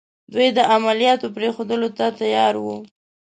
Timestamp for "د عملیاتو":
0.57-1.27